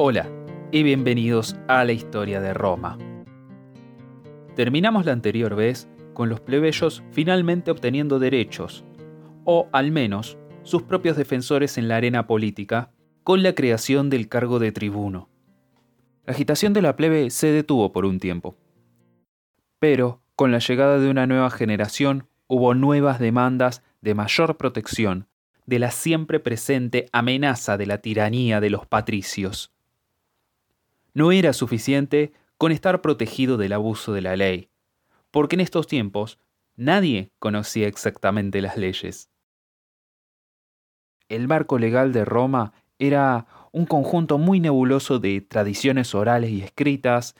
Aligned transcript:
Hola 0.00 0.30
y 0.70 0.84
bienvenidos 0.84 1.56
a 1.66 1.84
la 1.84 1.90
historia 1.90 2.40
de 2.40 2.54
Roma. 2.54 2.96
Terminamos 4.54 5.04
la 5.04 5.10
anterior 5.10 5.56
vez 5.56 5.88
con 6.14 6.28
los 6.28 6.38
plebeyos 6.38 7.02
finalmente 7.10 7.72
obteniendo 7.72 8.20
derechos, 8.20 8.84
o 9.42 9.68
al 9.72 9.90
menos 9.90 10.38
sus 10.62 10.84
propios 10.84 11.16
defensores 11.16 11.78
en 11.78 11.88
la 11.88 11.96
arena 11.96 12.28
política, 12.28 12.92
con 13.24 13.42
la 13.42 13.56
creación 13.56 14.08
del 14.08 14.28
cargo 14.28 14.60
de 14.60 14.70
tribuno. 14.70 15.30
La 16.26 16.32
agitación 16.32 16.72
de 16.74 16.82
la 16.82 16.94
plebe 16.94 17.30
se 17.30 17.48
detuvo 17.48 17.90
por 17.90 18.04
un 18.04 18.20
tiempo. 18.20 18.56
Pero, 19.80 20.22
con 20.36 20.52
la 20.52 20.60
llegada 20.60 21.00
de 21.00 21.10
una 21.10 21.26
nueva 21.26 21.50
generación, 21.50 22.28
hubo 22.46 22.72
nuevas 22.72 23.18
demandas 23.18 23.82
de 24.00 24.14
mayor 24.14 24.58
protección 24.58 25.26
de 25.66 25.80
la 25.80 25.90
siempre 25.90 26.38
presente 26.38 27.08
amenaza 27.10 27.76
de 27.76 27.86
la 27.86 27.98
tiranía 27.98 28.60
de 28.60 28.70
los 28.70 28.86
patricios. 28.86 29.72
No 31.18 31.32
era 31.32 31.52
suficiente 31.52 32.32
con 32.58 32.70
estar 32.70 33.00
protegido 33.00 33.56
del 33.56 33.72
abuso 33.72 34.12
de 34.12 34.22
la 34.22 34.36
ley, 34.36 34.70
porque 35.32 35.56
en 35.56 35.60
estos 35.60 35.88
tiempos 35.88 36.38
nadie 36.76 37.32
conocía 37.40 37.88
exactamente 37.88 38.62
las 38.62 38.76
leyes. 38.76 39.28
El 41.28 41.48
marco 41.48 41.80
legal 41.80 42.12
de 42.12 42.24
Roma 42.24 42.72
era 43.00 43.48
un 43.72 43.84
conjunto 43.84 44.38
muy 44.38 44.60
nebuloso 44.60 45.18
de 45.18 45.40
tradiciones 45.40 46.14
orales 46.14 46.50
y 46.50 46.62
escritas 46.62 47.34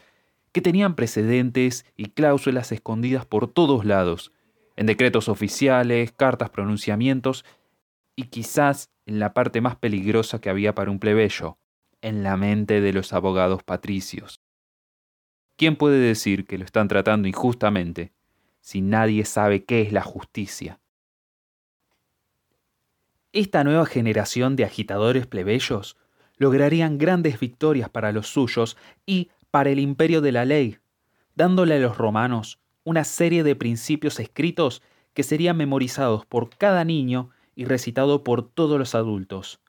que 0.51 0.61
tenían 0.61 0.97
precedentes 0.97 1.87
y 1.97 2.07
cláusulas 2.07 2.73
escondidas 2.73 3.27
por 3.27 3.47
todos 3.47 3.85
lados, 3.85 4.33
en 4.75 4.87
decretos 4.87 5.29
oficiales, 5.29 6.11
cartas, 6.11 6.51
pronunciamientos 6.51 7.45
y 8.17 8.25
quizás 8.25 8.91
en 9.07 9.21
la 9.21 9.35
parte 9.35 9.61
más 9.61 9.77
peligrosa 9.77 10.41
que 10.41 10.51
había 10.51 10.75
para 10.75 10.91
un 10.91 10.99
plebeyo, 10.99 11.58
en 12.03 12.23
la 12.23 12.37
mente 12.37 12.81
de 12.81 12.93
los 12.93 13.13
abogados 13.13 13.63
patricios. 13.63 14.41
¿Quién 15.57 15.77
puede 15.77 15.99
decir 15.99 16.47
que 16.47 16.59
lo 16.59 16.65
están 16.65 16.89
tratando 16.89 17.27
injustamente 17.27 18.13
si 18.61 18.81
nadie 18.81 19.25
sabe 19.25 19.65
qué 19.65 19.83
es 19.83 19.93
la 19.93 20.03
justicia? 20.03 20.81
Esta 23.33 23.65
nueva 23.65 23.85
generación 23.87 24.57
de 24.57 24.65
agitadores 24.65 25.27
plebeyos 25.27 25.97
lograrían 26.37 26.99
grandes 26.99 27.41
victorias 27.41 27.91
para 27.91 28.13
los 28.13 28.29
suyos 28.29 28.77
y 29.05 29.31
para 29.51 29.71
el 29.71 29.81
imperio 29.81 30.21
de 30.21 30.33
la 30.33 30.45
ley, 30.45 30.79
dándole 31.35 31.75
a 31.75 31.79
los 31.79 31.99
romanos 31.99 32.61
una 32.85 33.05
serie 33.05 33.43
de 33.43 33.57
principios 33.57 34.21
escritos 34.21 34.83
que 35.15 35.25
serían 35.25 35.57
memorizados 35.57 36.25
por 36.25 36.51
cada 36.51 36.85
niño 36.85 37.31
y 37.57 37.65
recitado 37.65 38.23
por 38.23 38.49
todos 38.49 38.79
los 38.79 38.95
adultos 38.95 39.61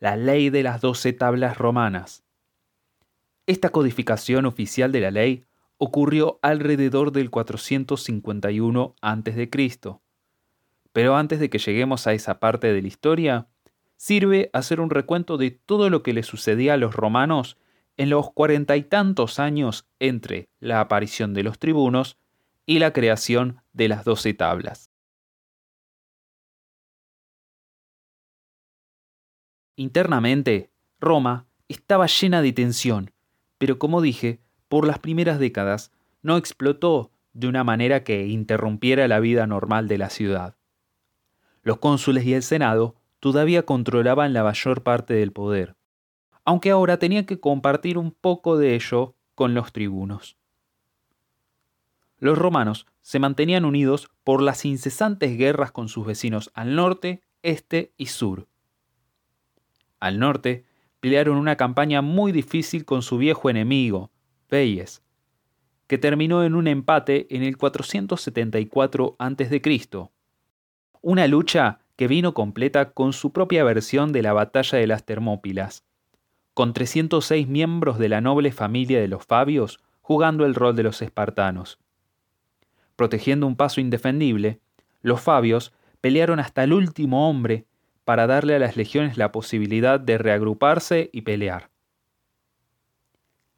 la 0.00 0.16
ley 0.16 0.48
de 0.48 0.62
las 0.62 0.80
doce 0.80 1.12
tablas 1.12 1.58
romanas. 1.58 2.24
Esta 3.46 3.68
codificación 3.68 4.46
oficial 4.46 4.92
de 4.92 5.00
la 5.00 5.10
ley 5.10 5.44
ocurrió 5.76 6.38
alrededor 6.42 7.12
del 7.12 7.30
451 7.30 8.96
a.C. 9.02 9.50
Pero 10.92 11.16
antes 11.16 11.38
de 11.38 11.50
que 11.50 11.58
lleguemos 11.58 12.06
a 12.06 12.14
esa 12.14 12.40
parte 12.40 12.72
de 12.72 12.80
la 12.80 12.88
historia, 12.88 13.48
sirve 13.96 14.48
hacer 14.54 14.80
un 14.80 14.88
recuento 14.88 15.36
de 15.36 15.50
todo 15.50 15.90
lo 15.90 16.02
que 16.02 16.14
le 16.14 16.22
sucedía 16.22 16.74
a 16.74 16.78
los 16.78 16.94
romanos 16.94 17.58
en 17.98 18.08
los 18.08 18.32
cuarenta 18.32 18.78
y 18.78 18.82
tantos 18.82 19.38
años 19.38 19.86
entre 19.98 20.48
la 20.60 20.80
aparición 20.80 21.34
de 21.34 21.42
los 21.42 21.58
tribunos 21.58 22.16
y 22.64 22.78
la 22.78 22.94
creación 22.94 23.60
de 23.74 23.88
las 23.88 24.04
doce 24.04 24.32
tablas. 24.32 24.89
Internamente, 29.76 30.70
Roma 31.00 31.46
estaba 31.68 32.06
llena 32.06 32.42
de 32.42 32.52
tensión, 32.52 33.12
pero 33.58 33.78
como 33.78 34.00
dije, 34.00 34.40
por 34.68 34.86
las 34.86 34.98
primeras 34.98 35.38
décadas 35.38 35.92
no 36.22 36.36
explotó 36.36 37.10
de 37.32 37.48
una 37.48 37.64
manera 37.64 38.04
que 38.04 38.26
interrumpiera 38.26 39.08
la 39.08 39.20
vida 39.20 39.46
normal 39.46 39.88
de 39.88 39.98
la 39.98 40.10
ciudad. 40.10 40.56
Los 41.62 41.78
cónsules 41.78 42.24
y 42.24 42.34
el 42.34 42.42
Senado 42.42 42.96
todavía 43.20 43.64
controlaban 43.64 44.32
la 44.32 44.42
mayor 44.42 44.82
parte 44.82 45.14
del 45.14 45.32
poder, 45.32 45.76
aunque 46.44 46.70
ahora 46.70 46.98
tenían 46.98 47.26
que 47.26 47.38
compartir 47.38 47.98
un 47.98 48.12
poco 48.12 48.56
de 48.56 48.74
ello 48.74 49.14
con 49.34 49.54
los 49.54 49.72
tribunos. 49.72 50.36
Los 52.18 52.36
romanos 52.36 52.86
se 53.00 53.18
mantenían 53.18 53.64
unidos 53.64 54.10
por 54.24 54.42
las 54.42 54.64
incesantes 54.64 55.38
guerras 55.38 55.72
con 55.72 55.88
sus 55.88 56.06
vecinos 56.06 56.50
al 56.54 56.74
norte, 56.76 57.22
este 57.42 57.92
y 57.96 58.06
sur, 58.06 58.46
al 60.00 60.18
norte, 60.18 60.64
pelearon 61.00 61.36
una 61.36 61.56
campaña 61.56 62.02
muy 62.02 62.32
difícil 62.32 62.84
con 62.84 63.02
su 63.02 63.18
viejo 63.18 63.48
enemigo, 63.50 64.10
Veyes, 64.50 65.02
que 65.86 65.98
terminó 65.98 66.44
en 66.44 66.54
un 66.54 66.66
empate 66.66 67.26
en 67.30 67.42
el 67.42 67.56
474 67.56 69.16
a.C. 69.18 69.62
Una 71.02 71.26
lucha 71.26 71.80
que 71.96 72.08
vino 72.08 72.34
completa 72.34 72.92
con 72.92 73.12
su 73.12 73.32
propia 73.32 73.62
versión 73.64 74.12
de 74.12 74.22
la 74.22 74.32
batalla 74.32 74.78
de 74.78 74.86
las 74.86 75.04
Termópilas, 75.04 75.84
con 76.54 76.72
306 76.72 77.46
miembros 77.46 77.98
de 77.98 78.08
la 78.08 78.20
noble 78.20 78.52
familia 78.52 79.00
de 79.00 79.08
los 79.08 79.24
Fabios 79.24 79.80
jugando 80.00 80.44
el 80.44 80.54
rol 80.54 80.74
de 80.76 80.82
los 80.82 81.02
espartanos. 81.02 81.78
Protegiendo 82.96 83.46
un 83.46 83.56
paso 83.56 83.80
indefendible, 83.80 84.60
los 85.02 85.20
Fabios 85.20 85.72
pelearon 86.00 86.40
hasta 86.40 86.64
el 86.64 86.72
último 86.72 87.28
hombre 87.28 87.66
para 88.04 88.26
darle 88.26 88.54
a 88.54 88.58
las 88.58 88.76
legiones 88.76 89.16
la 89.16 89.32
posibilidad 89.32 90.00
de 90.00 90.18
reagruparse 90.18 91.10
y 91.12 91.22
pelear. 91.22 91.70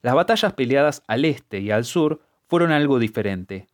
Las 0.03 0.15
batallas 0.15 0.53
peleadas 0.55 1.03
al 1.07 1.25
este 1.25 1.61
y 1.61 1.71
al 1.71 1.85
sur 1.85 2.23
fueron 2.49 2.73
algo 2.73 2.99
diferente. 2.99 3.69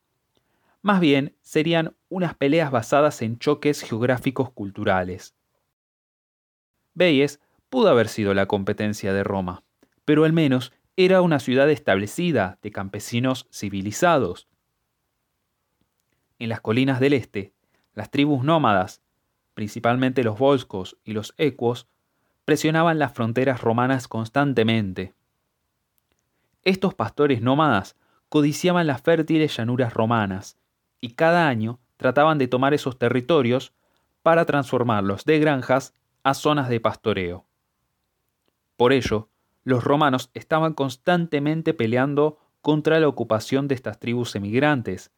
Más 0.82 1.00
bien 1.00 1.34
serían 1.40 1.94
unas 2.08 2.34
peleas 2.34 2.70
basadas 2.70 3.22
en 3.22 3.38
choques 3.38 3.82
geográficos 3.82 4.50
culturales. 4.50 5.34
Veyes 6.94 7.40
pudo 7.70 7.88
haber 7.88 8.08
sido 8.08 8.34
la 8.34 8.46
competencia 8.46 9.12
de 9.12 9.24
Roma, 9.24 9.62
pero 10.04 10.24
al 10.24 10.32
menos 10.32 10.72
era 10.96 11.22
una 11.22 11.38
ciudad 11.38 11.70
establecida 11.70 12.58
de 12.62 12.70
campesinos 12.70 13.46
civilizados. 13.52 14.48
En 16.38 16.48
las 16.48 16.60
colinas 16.60 17.00
del 17.00 17.12
este, 17.14 17.52
las 17.94 18.10
tribus 18.10 18.44
nómadas 18.44 19.02
principalmente 19.58 20.22
los 20.22 20.38
volscos 20.38 20.98
y 21.02 21.14
los 21.14 21.34
ecuos, 21.36 21.88
presionaban 22.44 23.00
las 23.00 23.12
fronteras 23.12 23.60
romanas 23.60 24.06
constantemente. 24.06 25.14
Estos 26.62 26.94
pastores 26.94 27.42
nómadas 27.42 27.96
codiciaban 28.28 28.86
las 28.86 29.02
fértiles 29.02 29.56
llanuras 29.56 29.94
romanas 29.94 30.58
y 31.00 31.14
cada 31.14 31.48
año 31.48 31.80
trataban 31.96 32.38
de 32.38 32.46
tomar 32.46 32.72
esos 32.72 33.00
territorios 33.00 33.72
para 34.22 34.44
transformarlos 34.44 35.24
de 35.24 35.40
granjas 35.40 35.92
a 36.22 36.34
zonas 36.34 36.68
de 36.68 36.78
pastoreo. 36.78 37.44
Por 38.76 38.92
ello, 38.92 39.28
los 39.64 39.82
romanos 39.82 40.30
estaban 40.34 40.72
constantemente 40.72 41.74
peleando 41.74 42.38
contra 42.60 43.00
la 43.00 43.08
ocupación 43.08 43.66
de 43.66 43.74
estas 43.74 43.98
tribus 43.98 44.36
emigrantes, 44.36 45.10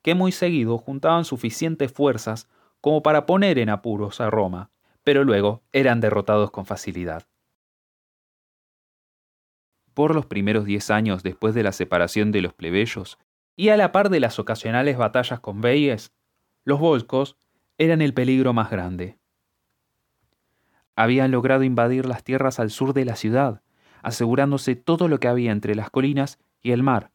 que 0.00 0.14
muy 0.14 0.32
seguido 0.32 0.78
juntaban 0.78 1.26
suficientes 1.26 1.92
fuerzas 1.92 2.48
como 2.82 3.02
para 3.02 3.24
poner 3.24 3.58
en 3.58 3.70
apuros 3.70 4.20
a 4.20 4.28
Roma, 4.28 4.70
pero 5.04 5.24
luego 5.24 5.62
eran 5.72 6.00
derrotados 6.00 6.50
con 6.50 6.66
facilidad. 6.66 7.28
Por 9.94 10.14
los 10.14 10.26
primeros 10.26 10.64
diez 10.64 10.90
años 10.90 11.22
después 11.22 11.54
de 11.54 11.62
la 11.62 11.70
separación 11.70 12.32
de 12.32 12.42
los 12.42 12.52
plebeyos, 12.52 13.18
y 13.54 13.68
a 13.68 13.76
la 13.76 13.92
par 13.92 14.10
de 14.10 14.18
las 14.18 14.38
ocasionales 14.38 14.96
batallas 14.96 15.38
con 15.38 15.60
Veyes, 15.60 16.12
los 16.64 16.80
volscos 16.80 17.36
eran 17.78 18.02
el 18.02 18.14
peligro 18.14 18.52
más 18.52 18.70
grande. 18.70 19.16
Habían 20.96 21.30
logrado 21.30 21.62
invadir 21.62 22.06
las 22.06 22.24
tierras 22.24 22.58
al 22.58 22.70
sur 22.70 22.94
de 22.94 23.04
la 23.04 23.14
ciudad, 23.14 23.62
asegurándose 24.02 24.74
todo 24.74 25.06
lo 25.06 25.20
que 25.20 25.28
había 25.28 25.52
entre 25.52 25.76
las 25.76 25.90
colinas 25.90 26.40
y 26.60 26.72
el 26.72 26.82
mar, 26.82 27.12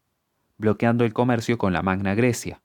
bloqueando 0.57 1.03
el 1.03 1.13
comercio 1.13 1.57
con 1.57 1.73
la 1.73 1.81
Magna 1.81 2.15
Grecia. 2.15 2.61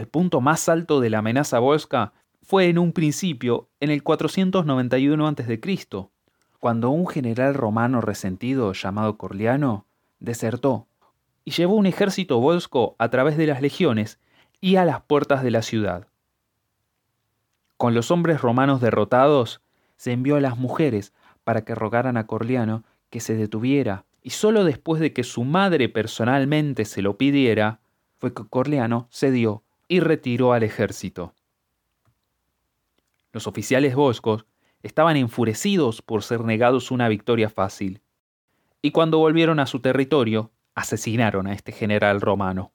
El 0.00 0.08
punto 0.08 0.40
más 0.40 0.70
alto 0.70 0.98
de 1.00 1.10
la 1.10 1.18
amenaza 1.18 1.58
volsca 1.58 2.14
fue 2.40 2.70
en 2.70 2.78
un 2.78 2.92
principio 2.94 3.68
en 3.80 3.90
el 3.90 4.02
491 4.02 5.28
a.C., 5.28 5.60
cuando 6.58 6.88
un 6.88 7.06
general 7.06 7.52
romano 7.52 8.00
resentido 8.00 8.72
llamado 8.72 9.18
Corliano 9.18 9.84
desertó 10.18 10.86
y 11.44 11.50
llevó 11.50 11.74
un 11.74 11.84
ejército 11.84 12.40
volsco 12.40 12.96
a 12.98 13.10
través 13.10 13.36
de 13.36 13.46
las 13.46 13.60
legiones 13.60 14.18
y 14.62 14.76
a 14.76 14.86
las 14.86 15.02
puertas 15.02 15.42
de 15.42 15.50
la 15.50 15.60
ciudad. 15.60 16.06
Con 17.76 17.92
los 17.92 18.10
hombres 18.10 18.40
romanos 18.40 18.80
derrotados, 18.80 19.60
se 19.98 20.12
envió 20.12 20.36
a 20.36 20.40
las 20.40 20.56
mujeres 20.56 21.12
para 21.44 21.66
que 21.66 21.74
rogaran 21.74 22.16
a 22.16 22.26
Corliano 22.26 22.84
que 23.10 23.20
se 23.20 23.34
detuviera, 23.34 24.06
y 24.22 24.30
solo 24.30 24.64
después 24.64 24.98
de 24.98 25.12
que 25.12 25.24
su 25.24 25.44
madre 25.44 25.90
personalmente 25.90 26.86
se 26.86 27.02
lo 27.02 27.18
pidiera, 27.18 27.80
fue 28.16 28.32
que 28.32 28.48
Corliano 28.48 29.06
cedió 29.10 29.62
y 29.90 29.98
retiró 29.98 30.52
al 30.52 30.62
ejército. 30.62 31.34
Los 33.32 33.48
oficiales 33.48 33.96
boscos 33.96 34.46
estaban 34.84 35.16
enfurecidos 35.16 36.00
por 36.00 36.22
ser 36.22 36.44
negados 36.44 36.92
una 36.92 37.08
victoria 37.08 37.50
fácil. 37.50 38.00
Y 38.82 38.92
cuando 38.92 39.18
volvieron 39.18 39.58
a 39.58 39.66
su 39.66 39.80
territorio, 39.80 40.52
asesinaron 40.76 41.48
a 41.48 41.54
este 41.54 41.72
general 41.72 42.20
romano. 42.20 42.72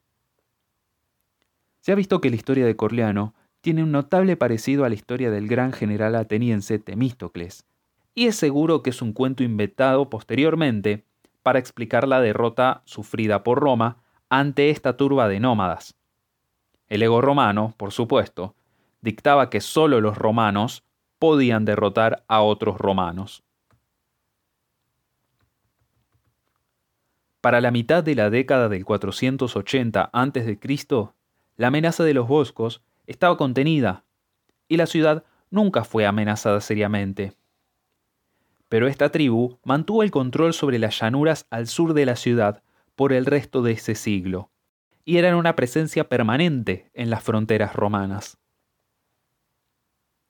Se 1.79 1.93
ha 1.93 1.95
visto 1.95 2.19
que 2.19 2.29
la 2.29 2.35
historia 2.35 2.65
de 2.65 2.75
Corleano 2.75 3.33
tiene 3.61 3.81
un 3.81 3.93
notable 3.93 4.35
parecido 4.35 4.83
a 4.83 4.89
la 4.89 4.95
historia 4.95 5.31
del 5.31 5.47
gran 5.47 5.71
general 5.71 6.15
ateniense 6.15 6.79
Temístocles, 6.79 7.65
y 8.13 8.27
es 8.27 8.35
seguro 8.35 8.83
que 8.83 8.89
es 8.89 9.01
un 9.01 9.13
cuento 9.13 9.41
inventado 9.41 10.09
posteriormente 10.09 11.05
para 11.43 11.59
explicar 11.59 12.09
la 12.09 12.19
derrota 12.19 12.81
sufrida 12.83 13.41
por 13.41 13.61
Roma 13.61 14.03
ante 14.27 14.69
esta 14.69 14.97
turba 14.97 15.29
de 15.29 15.39
nómadas. 15.39 15.95
El 16.87 17.01
ego 17.03 17.21
romano, 17.21 17.73
por 17.77 17.91
supuesto, 17.91 18.55
dictaba 19.01 19.49
que 19.49 19.61
solo 19.61 20.01
los 20.01 20.17
romanos 20.17 20.83
podían 21.19 21.65
derrotar 21.65 22.23
a 22.27 22.41
otros 22.41 22.77
romanos. 22.77 23.43
Para 27.41 27.61
la 27.61 27.71
mitad 27.71 28.03
de 28.03 28.15
la 28.15 28.29
década 28.29 28.69
del 28.69 28.85
480 28.85 30.09
a.C., 30.11 30.59
la 31.57 31.67
amenaza 31.67 32.03
de 32.03 32.13
los 32.13 32.27
boscos 32.27 32.81
estaba 33.05 33.37
contenida 33.37 34.03
y 34.67 34.77
la 34.77 34.87
ciudad 34.87 35.23
nunca 35.51 35.83
fue 35.83 36.05
amenazada 36.05 36.59
seriamente. 36.59 37.33
Pero 38.67 38.87
esta 38.87 39.09
tribu 39.09 39.59
mantuvo 39.63 40.01
el 40.01 40.11
control 40.11 40.53
sobre 40.53 40.79
las 40.79 40.99
llanuras 40.99 41.45
al 41.49 41.67
sur 41.67 41.93
de 41.93 42.05
la 42.05 42.15
ciudad 42.15 42.63
por 42.95 43.13
el 43.13 43.25
resto 43.25 43.61
de 43.61 43.73
ese 43.73 43.93
siglo, 43.93 44.49
y 45.05 45.17
eran 45.17 45.35
una 45.35 45.55
presencia 45.55 46.09
permanente 46.09 46.89
en 46.93 47.09
las 47.09 47.23
fronteras 47.23 47.75
romanas. 47.75 48.37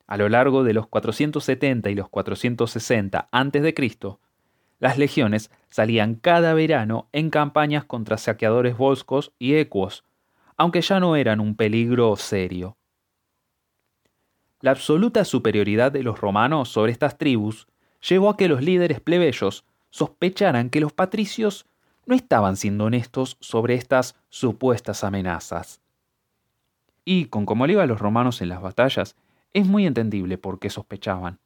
A 0.06 0.18
lo 0.18 0.30
largo 0.30 0.64
de 0.64 0.74
los 0.74 0.88
470 0.88 1.90
y 1.90 1.96
los 1.96 2.10
460 2.10 3.30
a.C., 3.32 4.18
las 4.80 4.98
legiones 4.98 5.50
salían 5.70 6.16
cada 6.16 6.54
verano 6.54 7.08
en 7.14 7.30
campañas 7.30 7.86
contra 7.86 8.18
saqueadores 8.18 8.78
boscos 8.78 9.32
y 9.40 9.56
ecuos, 9.56 10.04
aunque 10.58 10.82
ya 10.82 11.00
no 11.00 11.16
eran 11.16 11.40
un 11.40 11.56
peligro 11.56 12.16
serio. 12.18 12.78
La 14.60 14.72
absoluta 14.72 15.26
superioridad 15.26 15.92
de 15.92 16.04
los 16.04 16.20
romanos 16.20 16.70
sobre 16.70 16.92
estas 16.92 17.18
tribus 17.18 17.68
llevó 18.08 18.30
a 18.30 18.38
que 18.38 18.48
los 18.48 18.62
líderes 18.62 19.00
plebeyos 19.00 19.66
sospecharan 19.90 20.70
que 20.70 20.82
los 20.82 20.92
patricios 20.92 21.66
no 22.06 22.16
estaban 22.16 22.58
siendo 22.58 22.86
honestos 22.86 23.38
sobre 23.40 23.76
estas 23.76 24.16
supuestas 24.30 25.04
amenazas. 25.04 25.82
Y 27.04 27.26
con 27.26 27.46
cómo 27.46 27.68
le 27.68 27.74
iba 27.74 27.86
los 27.86 28.00
romanos 28.00 28.42
en 28.42 28.50
las 28.50 28.62
batallas, 28.62 29.16
es 29.54 29.66
muy 29.66 29.86
entendible 29.86 30.38
por 30.38 30.60
qué 30.60 30.70
sospechaban. 30.70 31.40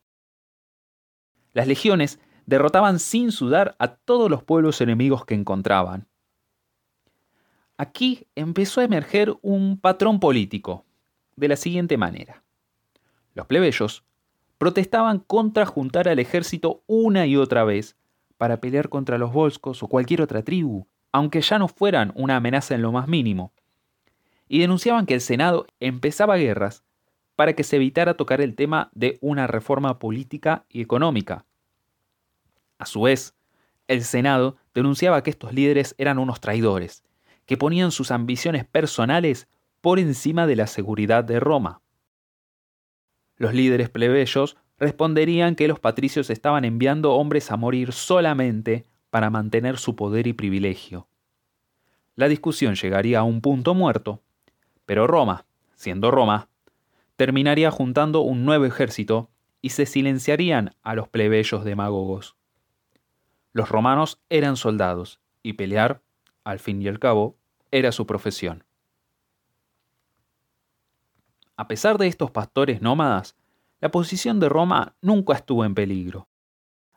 Las 1.53 1.67
legiones 1.67 2.19
derrotaban 2.45 2.99
sin 2.99 3.31
sudar 3.31 3.75
a 3.79 3.89
todos 3.89 4.29
los 4.29 4.43
pueblos 4.43 4.81
enemigos 4.81 5.25
que 5.25 5.35
encontraban. 5.35 6.07
Aquí 7.77 8.27
empezó 8.35 8.81
a 8.81 8.85
emerger 8.85 9.37
un 9.41 9.79
patrón 9.79 10.19
político, 10.19 10.85
de 11.35 11.47
la 11.47 11.55
siguiente 11.55 11.97
manera. 11.97 12.43
Los 13.33 13.45
plebeyos 13.45 14.03
protestaban 14.57 15.19
contra 15.19 15.65
juntar 15.65 16.09
al 16.09 16.19
ejército 16.19 16.83
una 16.87 17.25
y 17.25 17.37
otra 17.37 17.63
vez 17.63 17.95
para 18.39 18.61
pelear 18.61 18.87
contra 18.87 19.17
los 19.17 19.33
volscos 19.33 19.83
o 19.83 19.89
cualquier 19.89 20.21
otra 20.21 20.43
tribu, 20.43 20.87
aunque 21.11 21.41
ya 21.41 21.59
no 21.59 21.67
fueran 21.67 22.13
una 22.15 22.37
amenaza 22.37 22.73
en 22.73 22.81
lo 22.81 22.93
más 22.93 23.09
mínimo, 23.09 23.51
y 24.47 24.59
denunciaban 24.59 25.05
que 25.05 25.13
el 25.13 25.19
Senado 25.19 25.67
empezaba 25.81 26.37
guerras 26.37 26.85
para 27.35 27.51
que 27.51 27.65
se 27.65 27.75
evitara 27.75 28.13
tocar 28.13 28.39
el 28.39 28.55
tema 28.55 28.91
de 28.93 29.17
una 29.19 29.45
reforma 29.45 29.99
política 29.99 30.63
y 30.69 30.79
económica. 30.79 31.43
A 32.77 32.85
su 32.85 33.01
vez, 33.01 33.35
el 33.89 34.05
Senado 34.05 34.55
denunciaba 34.73 35.21
que 35.21 35.31
estos 35.31 35.51
líderes 35.51 35.93
eran 35.97 36.17
unos 36.17 36.39
traidores 36.39 37.03
que 37.45 37.57
ponían 37.57 37.91
sus 37.91 38.09
ambiciones 38.09 38.63
personales 38.63 39.49
por 39.81 39.99
encima 39.99 40.47
de 40.47 40.55
la 40.55 40.67
seguridad 40.67 41.25
de 41.25 41.41
Roma. 41.41 41.81
Los 43.35 43.53
líderes 43.53 43.89
plebeyos 43.89 44.55
responderían 44.79 45.55
que 45.55 45.67
los 45.67 45.79
patricios 45.79 46.29
estaban 46.29 46.65
enviando 46.65 47.13
hombres 47.13 47.51
a 47.51 47.57
morir 47.57 47.91
solamente 47.91 48.85
para 49.09 49.29
mantener 49.29 49.77
su 49.77 49.95
poder 49.95 50.27
y 50.27 50.33
privilegio. 50.33 51.07
La 52.15 52.27
discusión 52.27 52.75
llegaría 52.75 53.19
a 53.19 53.23
un 53.23 53.41
punto 53.41 53.73
muerto, 53.73 54.21
pero 54.85 55.07
Roma, 55.07 55.45
siendo 55.75 56.11
Roma, 56.11 56.49
terminaría 57.15 57.71
juntando 57.71 58.21
un 58.21 58.45
nuevo 58.45 58.65
ejército 58.65 59.29
y 59.61 59.69
se 59.69 59.85
silenciarían 59.85 60.75
a 60.83 60.95
los 60.95 61.07
plebeyos 61.07 61.65
demagogos. 61.65 62.35
Los 63.51 63.69
romanos 63.69 64.21
eran 64.29 64.55
soldados 64.55 65.19
y 65.43 65.53
pelear, 65.53 66.01
al 66.43 66.59
fin 66.59 66.81
y 66.81 66.87
al 66.87 66.99
cabo, 66.99 67.35
era 67.71 67.91
su 67.91 68.05
profesión. 68.05 68.63
A 71.57 71.67
pesar 71.67 71.97
de 71.97 72.07
estos 72.07 72.31
pastores 72.31 72.81
nómadas, 72.81 73.35
la 73.81 73.91
posición 73.91 74.39
de 74.39 74.49
Roma 74.49 74.95
nunca 75.01 75.33
estuvo 75.33 75.65
en 75.65 75.75
peligro. 75.75 76.27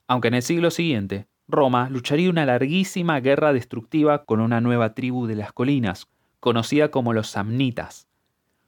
Aunque 0.06 0.29
en 0.29 0.34
el 0.34 0.43
siglo 0.43 0.70
siguiente, 0.70 1.29
Roma 1.49 1.88
lucharía 1.90 2.31
una 2.31 2.46
larguísima 2.46 3.20
guerra 3.20 3.52
destructiva 3.52 4.25
con 4.25 4.40
una 4.40 4.61
nueva 4.61 4.94
tribu 4.94 5.26
de 5.26 5.37
las 5.37 5.52
colinas, 5.52 6.08
conocida 6.40 6.90
como 6.90 7.12
los 7.12 7.29
Samnitas, 7.29 8.08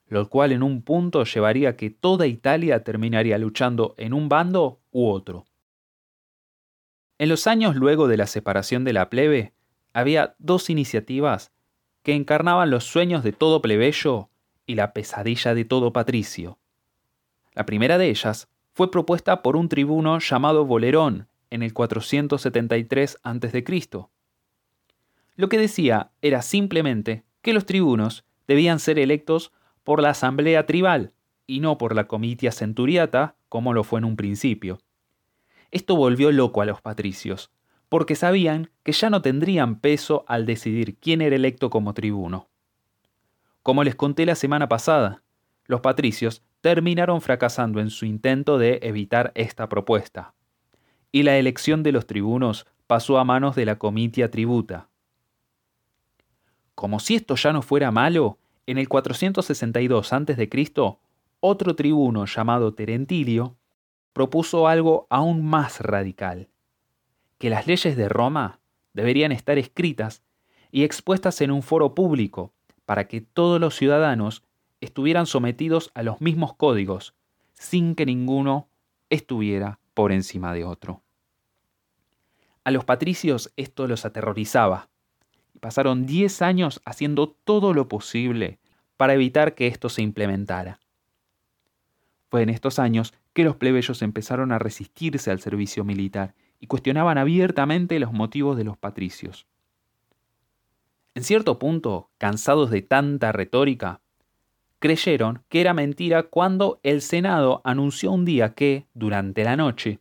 lo 0.07 0.29
cual 0.29 0.53
en 0.53 0.63
un 0.63 0.83
punto 0.83 1.25
llevaría 1.25 1.71
a 1.71 1.77
que 1.77 1.91
toda 1.91 2.27
Italia 2.27 2.85
terminaría 2.85 3.39
luchando 3.39 3.95
en 3.97 4.13
un 4.13 4.29
bando 4.29 4.81
u 4.91 5.09
otro. 5.09 5.45
En 7.19 7.29
los 7.29 7.47
años 7.47 7.77
luego 7.77 8.07
de 8.09 8.17
la 8.17 8.27
separación 8.27 8.85
de 8.85 8.93
la 8.93 9.09
plebe, 9.09 9.55
había 9.93 10.35
dos 10.39 10.71
iniciativas 10.71 11.53
que 12.03 12.15
encarnaban 12.15 12.71
los 12.71 12.85
sueños 12.85 13.25
de 13.25 13.33
todo 13.33 13.63
plebeyo 13.63 14.29
y 14.67 14.75
la 14.75 14.93
pesadilla 14.93 15.55
de 15.55 15.65
todo 15.65 15.93
patricio. 15.93 16.59
La 17.55 17.67
primera 17.67 17.99
de 17.99 18.09
ellas 18.11 18.49
fue 18.73 18.91
propuesta 18.91 19.43
por 19.43 19.57
un 19.57 19.69
tribuno 19.69 20.19
llamado 20.19 20.65
Bolerón 20.65 21.29
en 21.51 21.63
el 21.63 21.73
473 21.73 23.19
a.C. 23.23 23.65
Lo 25.37 25.49
que 25.49 25.59
decía 25.59 26.11
era 26.21 26.43
simplemente 26.43 27.25
que 27.43 27.53
los 27.53 27.67
tribunos 27.67 28.25
debían 28.49 28.81
ser 28.81 28.99
electos 28.99 29.53
por 29.85 30.03
la 30.03 30.11
asamblea 30.11 30.67
tribal 30.67 31.13
y 31.47 31.61
no 31.61 31.79
por 31.79 31.95
la 31.95 32.09
comitia 32.09 32.51
centuriata 32.51 33.37
como 33.49 33.73
lo 33.73 33.85
fue 33.85 34.01
en 34.01 34.07
un 34.07 34.17
principio. 34.17 34.81
Esto 35.71 35.97
volvió 35.97 36.33
loco 36.33 36.63
a 36.63 36.65
los 36.65 36.81
patricios, 36.81 37.51
porque 37.89 38.17
sabían 38.17 38.71
que 38.83 38.93
ya 38.93 39.11
no 39.11 39.23
tendrían 39.23 39.79
peso 39.79 40.25
al 40.27 40.47
decidir 40.47 40.97
quién 40.97 41.21
era 41.21 41.37
electo 41.37 41.71
como 41.71 41.95
tribuno. 41.95 42.49
Como 43.63 43.85
les 43.85 43.95
conté 43.95 44.27
la 44.27 44.35
semana 44.35 44.69
pasada, 44.69 45.23
los 45.67 45.81
patricios 45.81 46.43
terminaron 46.65 47.21
fracasando 47.21 47.79
en 47.79 47.91
su 47.91 48.07
intento 48.07 48.57
de 48.57 48.79
evitar 48.81 49.33
esta 49.35 49.69
propuesta, 49.69 50.33
y 51.13 51.23
la 51.23 51.37
elección 51.37 51.83
de 51.83 51.93
los 51.93 52.07
tribunos 52.07 52.65
pasó 52.87 53.19
a 53.19 53.25
manos 53.25 53.55
de 53.55 53.67
la 53.67 53.77
comitia 53.77 54.31
tributa. 54.31 54.89
Como 56.75 57.01
si 57.01 57.17
esto 57.17 57.35
ya 57.35 57.53
no 57.53 57.61
fuera 57.61 57.91
malo, 57.91 58.39
en 58.65 58.79
el 58.79 58.89
462 58.89 60.11
a.C., 60.11 60.73
otro 61.41 61.77
tribuno 61.77 62.25
llamado 62.25 62.73
Terentilio 62.73 63.59
propuso 64.15 64.67
algo 64.67 65.07
aún 65.11 65.45
más 65.45 65.83
radical 65.83 66.49
que 67.37 67.51
las 67.51 67.67
leyes 67.67 67.95
de 67.95 68.09
Roma 68.09 68.61
deberían 68.95 69.33
estar 69.33 69.59
escritas 69.59 70.23
y 70.73 70.85
expuestas 70.85 71.43
en 71.43 71.51
un 71.51 71.63
foro 71.63 71.95
público 71.95 72.55
para 72.87 73.07
que 73.07 73.21
todos 73.21 73.61
los 73.61 73.77
ciudadanos 73.77 74.43
estuvieran 74.85 75.27
sometidos 75.27 75.91
a 75.95 76.03
los 76.03 76.21
mismos 76.21 76.55
códigos, 76.55 77.15
sin 77.55 77.95
que 77.95 78.07
ninguno 78.07 78.69
estuviera 79.11 79.79
por 79.95 80.13
encima 80.13 80.53
de 80.53 80.65
otro. 80.65 81.03
A 82.65 82.71
los 82.71 82.85
patricios 82.85 83.53
esto 83.57 83.87
los 83.87 84.05
aterrorizaba, 84.05 84.89
y 85.55 85.59
pasaron 85.59 86.07
diez 86.07 86.43
años 86.43 86.81
haciendo 86.85 87.29
todo 87.29 87.75
lo 87.75 87.89
posible 87.89 88.59
para 88.97 89.15
evitar 89.15 89.55
que 89.55 89.67
esto 89.67 89.89
se 89.89 90.03
implementara. 90.03 90.81
Fue 92.31 92.43
en 92.43 92.49
estos 92.49 92.79
años 92.79 93.15
que 93.33 93.45
los 93.45 93.57
plebeyos 93.57 94.03
empezaron 94.03 94.53
a 94.53 94.59
resistirse 94.59 95.31
al 95.31 95.41
servicio 95.41 95.85
militar 95.85 96.35
y 96.59 96.67
cuestionaban 96.67 97.19
abiertamente 97.19 97.99
los 97.99 98.13
motivos 98.13 98.57
de 98.57 98.65
los 98.65 98.77
patricios. 98.77 99.47
En 101.15 101.23
cierto 101.23 101.59
punto, 101.59 102.11
cansados 102.19 102.71
de 102.71 102.83
tanta 102.83 103.31
retórica, 103.31 104.01
creyeron 104.85 105.43
que 105.49 105.63
era 105.63 105.73
mentira 105.73 106.25
cuando 106.25 106.79
el 106.83 107.01
Senado 107.01 107.63
anunció 107.65 108.13
un 108.13 108.27
día 108.27 108.53
que, 108.53 108.87
durante 108.93 109.43
la 109.43 109.57
noche, 109.57 109.99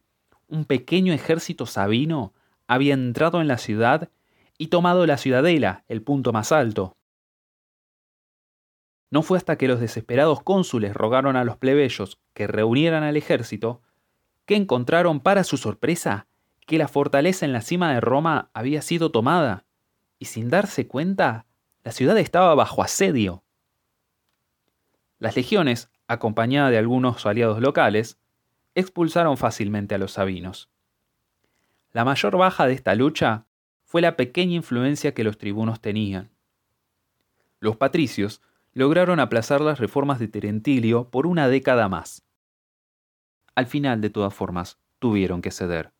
un 0.49 0.65
pequeño 0.65 1.13
ejército 1.13 1.65
sabino 1.65 2.33
había 2.67 2.93
entrado 2.93 3.39
en 3.39 3.47
la 3.47 3.57
ciudad 3.57 4.09
y 4.57 4.67
tomado 4.67 5.05
la 5.05 5.15
ciudadela, 5.15 5.85
el 5.87 6.01
punto 6.01 6.33
más 6.33 6.51
alto. 6.51 6.97
No 9.09 9.21
fue 9.21 9.37
hasta 9.37 9.57
que 9.57 9.69
los 9.69 9.79
desesperados 9.79 10.43
cónsules 10.43 10.93
rogaron 10.93 11.37
a 11.37 11.45
los 11.45 11.55
plebeyos 11.55 12.19
que 12.33 12.47
reunieran 12.47 13.03
al 13.03 13.15
ejército 13.15 13.81
que 14.45 14.57
encontraron 14.57 15.21
para 15.21 15.45
su 15.45 15.55
sorpresa 15.55 16.27
que 16.67 16.77
la 16.77 16.89
fortaleza 16.89 17.45
en 17.45 17.53
la 17.53 17.61
cima 17.61 17.93
de 17.93 18.01
Roma 18.01 18.49
había 18.53 18.81
sido 18.81 19.11
tomada, 19.11 19.63
y 20.19 20.25
sin 20.25 20.49
darse 20.49 20.89
cuenta, 20.89 21.45
la 21.85 21.93
ciudad 21.93 22.17
estaba 22.17 22.53
bajo 22.53 22.83
asedio. 22.83 23.42
Las 25.23 25.37
legiones, 25.37 25.89
acompañadas 26.09 26.71
de 26.71 26.77
algunos 26.77 27.25
aliados 27.25 27.61
locales, 27.61 28.19
expulsaron 28.75 29.37
fácilmente 29.37 29.95
a 29.95 29.97
los 29.97 30.11
sabinos. 30.11 30.69
La 31.93 32.03
mayor 32.03 32.35
baja 32.35 32.67
de 32.67 32.73
esta 32.73 32.93
lucha 32.93 33.45
fue 33.85 34.01
la 34.01 34.17
pequeña 34.17 34.55
influencia 34.55 35.13
que 35.13 35.23
los 35.23 35.37
tribunos 35.37 35.79
tenían. 35.79 36.29
Los 37.61 37.77
patricios 37.77 38.41
lograron 38.73 39.21
aplazar 39.21 39.61
las 39.61 39.79
reformas 39.79 40.19
de 40.19 40.27
Terentilio 40.27 41.09
por 41.09 41.25
una 41.25 41.47
década 41.47 41.87
más. 41.87 42.25
Al 43.55 43.67
final, 43.67 44.01
de 44.01 44.09
todas 44.09 44.33
formas, 44.33 44.77
tuvieron 44.99 45.41
que 45.41 45.51
ceder. 45.51 45.93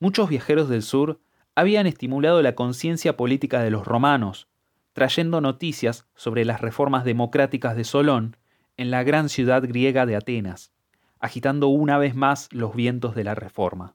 Muchos 0.00 0.28
viajeros 0.28 0.68
del 0.68 0.82
sur 0.82 1.18
habían 1.54 1.86
estimulado 1.86 2.42
la 2.42 2.54
conciencia 2.54 3.16
política 3.16 3.62
de 3.62 3.70
los 3.70 3.86
romanos, 3.86 4.49
trayendo 4.92 5.40
noticias 5.40 6.06
sobre 6.14 6.44
las 6.44 6.60
reformas 6.60 7.04
democráticas 7.04 7.76
de 7.76 7.84
Solón 7.84 8.36
en 8.76 8.90
la 8.90 9.02
gran 9.02 9.28
ciudad 9.28 9.62
griega 9.66 10.06
de 10.06 10.16
Atenas, 10.16 10.72
agitando 11.18 11.68
una 11.68 11.98
vez 11.98 12.14
más 12.14 12.48
los 12.52 12.74
vientos 12.74 13.14
de 13.14 13.24
la 13.24 13.34
reforma. 13.34 13.94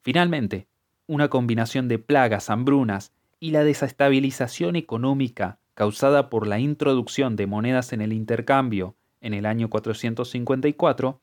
Finalmente, 0.00 0.66
una 1.06 1.28
combinación 1.28 1.88
de 1.88 1.98
plagas, 1.98 2.50
hambrunas 2.50 3.12
y 3.38 3.50
la 3.50 3.64
desestabilización 3.64 4.76
económica 4.76 5.58
causada 5.74 6.28
por 6.30 6.46
la 6.46 6.58
introducción 6.58 7.36
de 7.36 7.46
monedas 7.46 7.92
en 7.92 8.00
el 8.00 8.12
intercambio 8.12 8.96
en 9.20 9.34
el 9.34 9.46
año 9.46 9.70
454, 9.70 11.20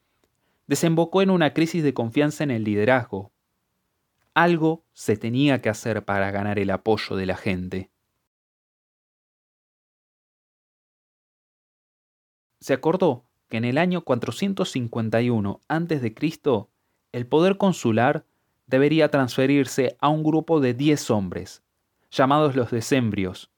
desembocó 0.68 1.22
en 1.22 1.30
una 1.30 1.54
crisis 1.54 1.84
de 1.84 1.94
confianza 1.94 2.44
en 2.44 2.52
el 2.52 2.64
liderazgo. 2.64 3.32
Algo 4.34 4.86
se 4.94 5.18
tenía 5.18 5.62
que 5.62 5.70
hacer 5.70 6.06
para 6.06 6.32
ganar 6.32 6.60
el 6.60 6.70
apoyo 6.70 7.16
de 7.16 7.26
la 7.26 7.36
gente. 7.36 7.90
Se 12.60 12.74
acordó 12.74 13.26
que 13.48 13.58
en 13.58 13.66
el 13.66 13.78
año 13.78 14.02
451 14.02 15.62
a.C. 15.68 16.16
el 17.12 17.28
poder 17.28 17.58
consular 17.58 18.26
debería 18.68 19.10
transferirse 19.10 19.98
a 20.00 20.10
un 20.10 20.24
grupo 20.24 20.60
de 20.60 20.74
diez 20.74 21.10
hombres, 21.10 21.64
llamados 22.12 22.56
los 22.56 22.70
decembrios, 22.72 23.50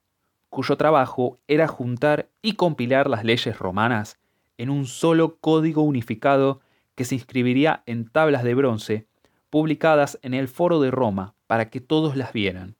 cuyo 0.48 0.76
trabajo 0.76 1.38
era 1.48 1.68
juntar 1.68 2.30
y 2.40 2.54
compilar 2.54 3.08
las 3.08 3.24
leyes 3.24 3.58
romanas 3.58 4.18
en 4.56 4.70
un 4.70 4.86
solo 4.86 5.36
código 5.38 5.82
unificado 5.82 6.60
que 6.94 7.04
se 7.04 7.14
inscribiría 7.14 7.82
en 7.86 8.08
tablas 8.08 8.44
de 8.44 8.54
bronce 8.54 9.06
publicadas 9.50 10.18
en 10.22 10.32
el 10.32 10.48
Foro 10.48 10.80
de 10.80 10.90
Roma 10.90 11.34
para 11.46 11.68
que 11.68 11.80
todos 11.80 12.16
las 12.16 12.32
vieran. 12.32 12.76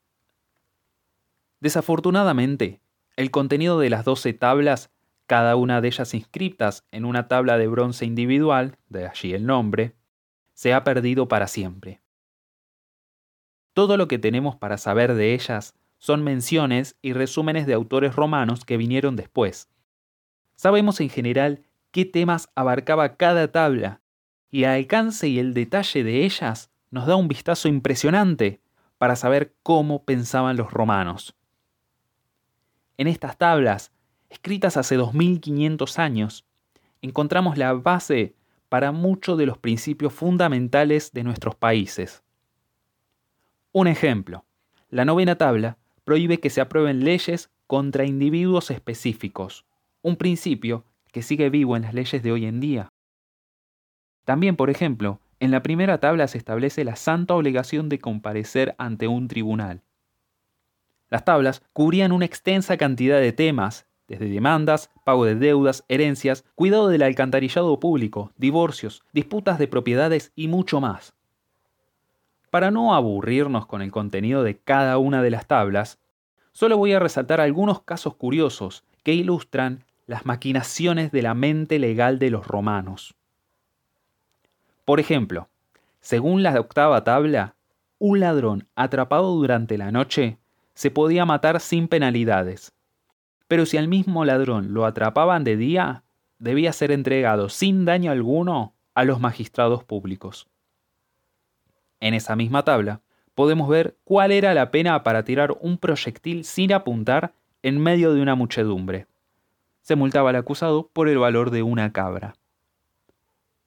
Desafortunadamente, 1.60 2.80
el 3.16 3.30
contenido 3.30 3.78
de 3.78 3.90
las 3.90 4.04
doce 4.06 4.32
tablas, 4.32 4.90
cada 5.32 5.56
una 5.56 5.80
de 5.80 5.88
ellas 5.88 6.12
inscritas 6.12 6.84
en 6.90 7.06
una 7.06 7.26
tabla 7.26 7.56
de 7.56 7.66
bronce 7.66 8.04
individual, 8.04 8.76
de 8.90 9.06
allí 9.06 9.32
el 9.32 9.46
nombre, 9.46 9.94
se 10.52 10.74
ha 10.74 10.84
perdido 10.84 11.26
para 11.26 11.46
siempre. 11.46 12.02
Todo 13.72 13.96
lo 13.96 14.08
que 14.08 14.18
tenemos 14.18 14.56
para 14.56 14.76
saber 14.76 15.14
de 15.14 15.32
ellas 15.32 15.74
son 15.96 16.22
menciones 16.22 16.98
y 17.00 17.14
resúmenes 17.14 17.66
de 17.66 17.72
autores 17.72 18.14
romanos 18.14 18.66
que 18.66 18.76
vinieron 18.76 19.16
después. 19.16 19.70
Sabemos 20.54 21.00
en 21.00 21.08
general 21.08 21.62
qué 21.92 22.04
temas 22.04 22.50
abarcaba 22.54 23.16
cada 23.16 23.50
tabla, 23.50 24.02
y 24.50 24.64
el 24.64 24.70
alcance 24.70 25.28
y 25.28 25.38
el 25.38 25.54
detalle 25.54 26.04
de 26.04 26.26
ellas 26.26 26.70
nos 26.90 27.06
da 27.06 27.16
un 27.16 27.28
vistazo 27.28 27.68
impresionante 27.68 28.60
para 28.98 29.16
saber 29.16 29.54
cómo 29.62 30.04
pensaban 30.04 30.58
los 30.58 30.70
romanos. 30.70 31.34
En 32.98 33.08
estas 33.08 33.38
tablas, 33.38 33.92
escritas 34.32 34.76
hace 34.76 34.96
2500 34.96 35.98
años, 35.98 36.44
encontramos 37.02 37.58
la 37.58 37.72
base 37.74 38.34
para 38.68 38.90
muchos 38.90 39.36
de 39.38 39.46
los 39.46 39.58
principios 39.58 40.12
fundamentales 40.12 41.12
de 41.12 41.24
nuestros 41.24 41.54
países. 41.54 42.22
Un 43.72 43.86
ejemplo, 43.86 44.44
la 44.88 45.04
novena 45.04 45.36
tabla 45.36 45.78
prohíbe 46.04 46.40
que 46.40 46.50
se 46.50 46.60
aprueben 46.60 47.04
leyes 47.04 47.50
contra 47.66 48.04
individuos 48.04 48.70
específicos, 48.70 49.64
un 50.02 50.16
principio 50.16 50.84
que 51.12 51.22
sigue 51.22 51.50
vivo 51.50 51.76
en 51.76 51.82
las 51.82 51.94
leyes 51.94 52.22
de 52.22 52.32
hoy 52.32 52.46
en 52.46 52.60
día. 52.60 52.88
También, 54.24 54.56
por 54.56 54.70
ejemplo, 54.70 55.20
en 55.40 55.50
la 55.50 55.62
primera 55.62 55.98
tabla 55.98 56.28
se 56.28 56.38
establece 56.38 56.84
la 56.84 56.96
santa 56.96 57.34
obligación 57.34 57.88
de 57.88 57.98
comparecer 57.98 58.74
ante 58.78 59.08
un 59.08 59.28
tribunal. 59.28 59.82
Las 61.10 61.24
tablas 61.26 61.62
cubrían 61.74 62.12
una 62.12 62.24
extensa 62.24 62.78
cantidad 62.78 63.20
de 63.20 63.32
temas, 63.32 63.86
desde 64.12 64.28
demandas, 64.28 64.90
pago 65.04 65.24
de 65.24 65.34
deudas, 65.34 65.84
herencias, 65.88 66.44
cuidado 66.54 66.88
del 66.88 67.02
alcantarillado 67.02 67.80
público, 67.80 68.30
divorcios, 68.36 69.02
disputas 69.14 69.58
de 69.58 69.68
propiedades 69.68 70.32
y 70.36 70.48
mucho 70.48 70.82
más. 70.82 71.14
Para 72.50 72.70
no 72.70 72.94
aburrirnos 72.94 73.64
con 73.64 73.80
el 73.80 73.90
contenido 73.90 74.42
de 74.42 74.58
cada 74.58 74.98
una 74.98 75.22
de 75.22 75.30
las 75.30 75.46
tablas, 75.46 75.98
solo 76.52 76.76
voy 76.76 76.92
a 76.92 76.98
resaltar 76.98 77.40
algunos 77.40 77.80
casos 77.80 78.14
curiosos 78.14 78.84
que 79.02 79.14
ilustran 79.14 79.84
las 80.06 80.26
maquinaciones 80.26 81.10
de 81.10 81.22
la 81.22 81.32
mente 81.32 81.78
legal 81.78 82.18
de 82.18 82.30
los 82.30 82.46
romanos. 82.46 83.14
Por 84.84 85.00
ejemplo, 85.00 85.48
según 86.00 86.42
la 86.42 86.60
octava 86.60 87.02
tabla, 87.02 87.54
un 87.98 88.20
ladrón 88.20 88.68
atrapado 88.74 89.34
durante 89.34 89.78
la 89.78 89.90
noche 89.90 90.36
se 90.74 90.90
podía 90.90 91.24
matar 91.24 91.60
sin 91.60 91.88
penalidades, 91.88 92.74
pero 93.52 93.66
si 93.66 93.76
al 93.76 93.86
mismo 93.86 94.24
ladrón 94.24 94.72
lo 94.72 94.86
atrapaban 94.86 95.44
de 95.44 95.58
día, 95.58 96.04
debía 96.38 96.72
ser 96.72 96.90
entregado 96.90 97.50
sin 97.50 97.84
daño 97.84 98.10
alguno 98.10 98.74
a 98.94 99.04
los 99.04 99.20
magistrados 99.20 99.84
públicos. 99.84 100.48
En 102.00 102.14
esa 102.14 102.34
misma 102.34 102.64
tabla 102.64 103.02
podemos 103.34 103.68
ver 103.68 103.98
cuál 104.04 104.32
era 104.32 104.54
la 104.54 104.70
pena 104.70 105.02
para 105.02 105.24
tirar 105.24 105.54
un 105.60 105.76
proyectil 105.76 106.46
sin 106.46 106.72
apuntar 106.72 107.34
en 107.62 107.78
medio 107.78 108.14
de 108.14 108.22
una 108.22 108.36
muchedumbre. 108.36 109.06
Se 109.82 109.96
multaba 109.96 110.30
al 110.30 110.36
acusado 110.36 110.88
por 110.90 111.10
el 111.10 111.18
valor 111.18 111.50
de 111.50 111.62
una 111.62 111.92
cabra. 111.92 112.36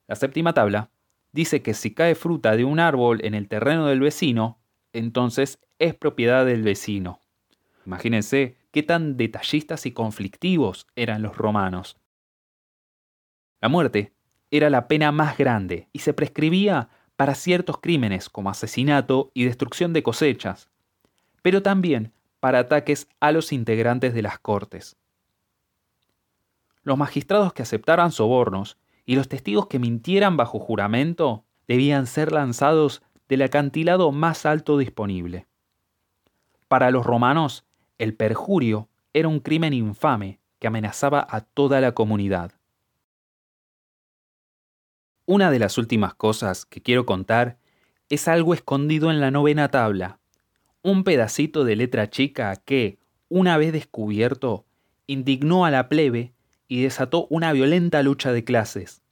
La 0.08 0.16
séptima 0.16 0.52
tabla 0.52 0.90
dice 1.30 1.62
que 1.62 1.74
si 1.74 1.94
cae 1.94 2.16
fruta 2.16 2.56
de 2.56 2.64
un 2.64 2.80
árbol 2.80 3.24
en 3.24 3.34
el 3.34 3.46
terreno 3.46 3.86
del 3.86 4.00
vecino, 4.00 4.58
entonces 4.92 5.60
es 5.78 5.94
propiedad 5.94 6.44
del 6.44 6.64
vecino. 6.64 7.20
Imagínense 7.86 8.55
qué 8.76 8.82
tan 8.82 9.16
detallistas 9.16 9.86
y 9.86 9.92
conflictivos 9.92 10.86
eran 10.96 11.22
los 11.22 11.38
romanos. 11.38 11.96
La 13.62 13.70
muerte 13.70 14.12
era 14.50 14.68
la 14.68 14.86
pena 14.86 15.12
más 15.12 15.38
grande 15.38 15.88
y 15.94 16.00
se 16.00 16.12
prescribía 16.12 16.90
para 17.16 17.34
ciertos 17.34 17.78
crímenes 17.78 18.28
como 18.28 18.50
asesinato 18.50 19.30
y 19.32 19.44
destrucción 19.44 19.94
de 19.94 20.02
cosechas, 20.02 20.68
pero 21.40 21.62
también 21.62 22.12
para 22.38 22.58
ataques 22.58 23.08
a 23.18 23.32
los 23.32 23.50
integrantes 23.50 24.12
de 24.12 24.20
las 24.20 24.38
cortes. 24.38 24.98
Los 26.82 26.98
magistrados 26.98 27.54
que 27.54 27.62
aceptaran 27.62 28.12
sobornos 28.12 28.76
y 29.06 29.16
los 29.16 29.26
testigos 29.26 29.68
que 29.68 29.78
mintieran 29.78 30.36
bajo 30.36 30.58
juramento 30.58 31.46
debían 31.66 32.06
ser 32.06 32.30
lanzados 32.30 33.02
del 33.26 33.40
acantilado 33.40 34.12
más 34.12 34.44
alto 34.44 34.76
disponible. 34.76 35.46
Para 36.68 36.90
los 36.90 37.06
romanos, 37.06 37.65
el 37.98 38.14
perjurio 38.14 38.88
era 39.12 39.28
un 39.28 39.40
crimen 39.40 39.72
infame 39.72 40.40
que 40.58 40.66
amenazaba 40.66 41.26
a 41.28 41.40
toda 41.40 41.80
la 41.80 41.92
comunidad. 41.92 42.52
Una 45.24 45.50
de 45.50 45.58
las 45.58 45.78
últimas 45.78 46.14
cosas 46.14 46.66
que 46.66 46.80
quiero 46.80 47.06
contar 47.06 47.58
es 48.08 48.28
algo 48.28 48.54
escondido 48.54 49.10
en 49.10 49.20
la 49.20 49.30
novena 49.30 49.70
tabla, 49.70 50.20
un 50.82 51.02
pedacito 51.02 51.64
de 51.64 51.74
letra 51.74 52.10
chica 52.10 52.54
que, 52.56 52.98
una 53.28 53.56
vez 53.56 53.72
descubierto, 53.72 54.64
indignó 55.06 55.64
a 55.64 55.70
la 55.70 55.88
plebe 55.88 56.32
y 56.68 56.82
desató 56.82 57.26
una 57.28 57.52
violenta 57.52 58.02
lucha 58.02 58.32
de 58.32 58.44
clases. 58.44 59.02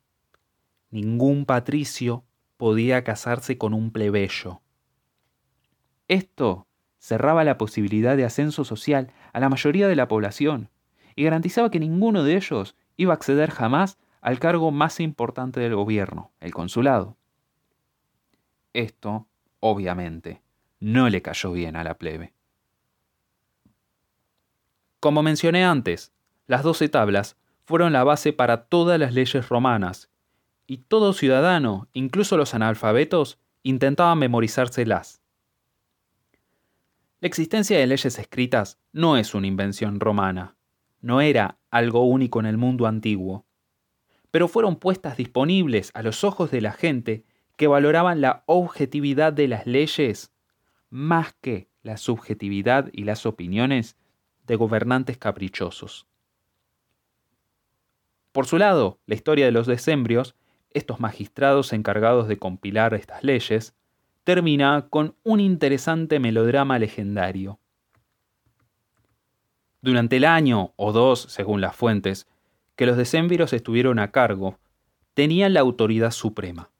Ningún 0.90 1.46
patricio 1.46 2.24
podía 2.56 3.02
casarse 3.02 3.58
con 3.58 3.74
un 3.74 3.90
plebeyo. 3.90 4.60
Esto 6.06 6.68
cerraba 7.04 7.44
la 7.44 7.58
posibilidad 7.58 8.16
de 8.16 8.24
ascenso 8.24 8.64
social 8.64 9.12
a 9.34 9.40
la 9.40 9.50
mayoría 9.50 9.88
de 9.88 9.94
la 9.94 10.08
población 10.08 10.70
y 11.14 11.24
garantizaba 11.24 11.70
que 11.70 11.78
ninguno 11.78 12.24
de 12.24 12.34
ellos 12.34 12.76
iba 12.96 13.12
a 13.12 13.16
acceder 13.16 13.50
jamás 13.50 13.98
al 14.22 14.38
cargo 14.38 14.70
más 14.70 15.00
importante 15.00 15.60
del 15.60 15.74
gobierno, 15.74 16.32
el 16.40 16.54
consulado. 16.54 17.18
Esto, 18.72 19.26
obviamente, 19.60 20.40
no 20.80 21.10
le 21.10 21.20
cayó 21.20 21.52
bien 21.52 21.76
a 21.76 21.84
la 21.84 21.98
plebe. 21.98 22.32
Como 24.98 25.22
mencioné 25.22 25.62
antes, 25.62 26.10
las 26.46 26.62
doce 26.62 26.88
tablas 26.88 27.36
fueron 27.66 27.92
la 27.92 28.02
base 28.02 28.32
para 28.32 28.64
todas 28.64 28.98
las 28.98 29.12
leyes 29.12 29.50
romanas, 29.50 30.08
y 30.66 30.78
todo 30.78 31.12
ciudadano, 31.12 31.86
incluso 31.92 32.38
los 32.38 32.54
analfabetos, 32.54 33.38
intentaban 33.62 34.18
memorizárselas. 34.18 35.20
La 37.24 37.28
existencia 37.28 37.78
de 37.78 37.86
leyes 37.86 38.18
escritas 38.18 38.78
no 38.92 39.16
es 39.16 39.34
una 39.34 39.46
invención 39.46 39.98
romana, 39.98 40.58
no 41.00 41.22
era 41.22 41.58
algo 41.70 42.04
único 42.04 42.38
en 42.38 42.44
el 42.44 42.58
mundo 42.58 42.86
antiguo, 42.86 43.46
pero 44.30 44.46
fueron 44.46 44.76
puestas 44.76 45.16
disponibles 45.16 45.90
a 45.94 46.02
los 46.02 46.22
ojos 46.22 46.50
de 46.50 46.60
la 46.60 46.72
gente 46.72 47.24
que 47.56 47.66
valoraban 47.66 48.20
la 48.20 48.44
objetividad 48.44 49.32
de 49.32 49.48
las 49.48 49.66
leyes 49.66 50.34
más 50.90 51.32
que 51.40 51.70
la 51.82 51.96
subjetividad 51.96 52.90
y 52.92 53.04
las 53.04 53.24
opiniones 53.24 53.96
de 54.46 54.56
gobernantes 54.56 55.16
caprichosos. 55.16 56.06
Por 58.32 58.44
su 58.44 58.58
lado, 58.58 59.00
la 59.06 59.14
historia 59.14 59.46
de 59.46 59.52
los 59.52 59.66
decembrios, 59.66 60.34
estos 60.72 61.00
magistrados 61.00 61.72
encargados 61.72 62.28
de 62.28 62.36
compilar 62.36 62.92
estas 62.92 63.24
leyes, 63.24 63.74
termina 64.24 64.86
con 64.88 65.14
un 65.22 65.40
interesante 65.40 66.18
melodrama 66.18 66.78
legendario. 66.78 67.60
Durante 69.82 70.16
el 70.16 70.24
año 70.24 70.72
o 70.76 70.92
dos, 70.92 71.26
según 71.28 71.60
las 71.60 71.76
fuentes, 71.76 72.26
que 72.74 72.86
los 72.86 72.96
decemviros 72.96 73.52
estuvieron 73.52 73.98
a 73.98 74.10
cargo, 74.10 74.58
tenían 75.12 75.52
la 75.52 75.60
autoridad 75.60 76.10
suprema. 76.10 76.70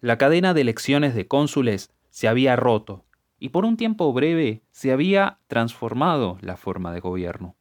La 0.00 0.16
cadena 0.16 0.54
de 0.54 0.60
elecciones 0.60 1.14
de 1.14 1.26
cónsules 1.26 1.90
se 2.10 2.28
había 2.28 2.54
roto 2.56 3.04
y 3.38 3.48
por 3.48 3.64
un 3.64 3.76
tiempo 3.76 4.12
breve 4.12 4.62
se 4.70 4.92
había 4.92 5.40
transformado 5.48 6.38
la 6.40 6.56
forma 6.56 6.92
de 6.92 7.00
gobierno. 7.00 7.56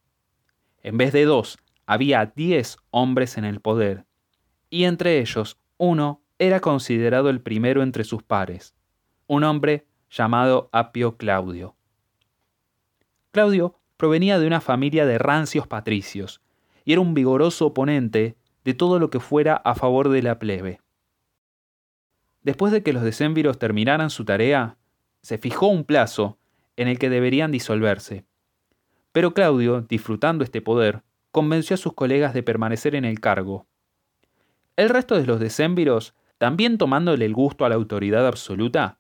En 0.84 0.98
vez 0.98 1.14
de 1.14 1.26
dos, 1.26 1.58
había 1.86 2.32
diez 2.36 2.78
hombres 2.92 3.38
en 3.38 3.46
el 3.46 3.60
poder, 3.60 4.06
y 4.70 4.84
entre 4.84 5.20
ellos 5.20 5.58
uno 5.78 6.22
era 6.38 6.60
considerado 6.60 7.30
el 7.30 7.42
primero 7.42 7.82
entre 7.82 8.04
sus 8.04 8.24
pares, 8.24 8.73
un 9.28 9.44
hombre 9.44 9.86
llamado 10.10 10.70
Apio 10.72 11.18
Claudio. 11.18 11.76
Claudio 13.32 13.80
provenía 13.98 14.38
de 14.38 14.48
una 14.48 14.62
familia 14.62 15.06
de 15.06 15.18
rancios 15.18 15.68
patricios, 15.68 16.42
y 16.86 16.94
era 16.94 17.02
un 17.02 17.14
vigoroso 17.14 17.68
oponente 17.68 18.36
de 18.64 18.74
todo 18.74 19.00
lo 19.00 19.10
que 19.10 19.20
fuera 19.20 19.56
a 19.56 19.76
favor 19.76 20.10
de 20.10 20.22
la 20.22 20.40
plebe. 20.40 20.82
Después 22.42 22.74
de 22.74 22.84
que 22.84 22.94
los 22.94 23.04
decémviros 23.04 23.58
terminaran 23.58 24.10
su 24.10 24.26
tarea, 24.26 24.78
se 25.22 25.38
fijó 25.38 25.68
un 25.68 25.86
plazo 25.86 26.38
en 26.76 26.88
el 26.88 27.00
que 27.00 27.10
deberían 27.10 27.52
disolverse. 27.52 28.26
Pero 29.14 29.34
Claudio, 29.34 29.82
disfrutando 29.82 30.44
este 30.44 30.62
poder, 30.62 31.04
convenció 31.32 31.76
a 31.76 31.78
sus 31.78 31.94
colegas 31.94 32.34
de 32.34 32.44
permanecer 32.44 32.96
en 32.96 33.06
el 33.06 33.20
cargo. 33.20 33.66
El 34.76 34.90
resto 34.90 35.16
de 35.16 35.26
los 35.26 35.40
decémviros, 35.40 36.14
también 36.38 36.78
tomándole 36.78 37.26
el 37.26 37.34
gusto 37.34 37.64
a 37.64 37.70
la 37.70 37.76
autoridad 37.76 38.28
absoluta, 38.28 39.00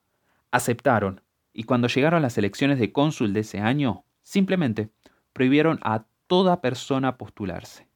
aceptaron, 0.53 1.21
y 1.51 1.63
cuando 1.63 1.87
llegaron 1.87 2.21
las 2.21 2.37
elecciones 2.37 2.79
de 2.79 2.93
cónsul 2.93 3.33
de 3.33 3.41
ese 3.41 3.59
año, 3.59 4.05
simplemente 4.21 4.91
prohibieron 5.33 5.79
a 5.81 6.05
toda 6.27 6.61
persona 6.61 7.17
postularse. 7.17 7.87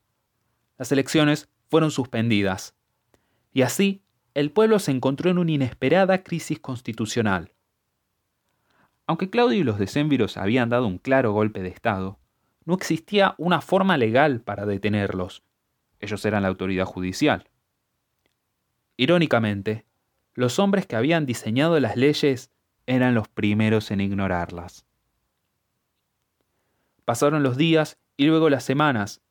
Las 0.78 0.92
elecciones 0.92 1.50
fueron 1.70 1.92
suspendidas, 1.92 2.76
y 3.54 3.62
así 3.62 4.02
el 4.34 4.52
pueblo 4.52 4.80
se 4.80 4.92
encontró 4.92 5.30
en 5.30 5.38
una 5.38 5.52
inesperada 5.52 6.24
crisis 6.24 6.60
constitucional. 6.60 7.54
Aunque 9.06 9.30
Claudio 9.30 9.60
y 9.60 9.64
los 9.64 9.80
decémviros 9.80 10.36
habían 10.36 10.70
dado 10.70 10.88
un 10.88 10.98
claro 10.98 11.32
golpe 11.34 11.62
de 11.62 11.70
Estado, 11.70 12.20
no 12.66 12.74
existía 12.74 13.36
una 13.38 13.62
forma 13.62 13.98
legal 13.98 14.42
para 14.42 14.66
detenerlos. 14.66 15.44
Ellos 16.00 16.26
eran 16.26 16.42
la 16.42 16.50
autoridad 16.50 16.86
judicial. 16.86 17.50
Irónicamente, 18.98 19.86
los 20.38 20.60
hombres 20.60 20.86
que 20.86 20.96
habían 20.96 21.26
diseñado 21.26 21.80
las 21.80 21.98
leyes 21.98 22.52
eran 22.86 23.16
los 23.16 23.28
primeros 23.28 23.90
en 23.90 24.02
ignorarlas. 24.02 24.86
Pasaron 27.06 27.42
los 27.42 27.58
días 27.58 27.98
y 28.18 28.28
luego 28.28 28.52
las 28.52 28.64
semanas, 28.64 29.22